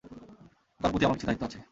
[0.81, 1.59] তার প্রতি আমার কিছু দায়িত্ব আছে।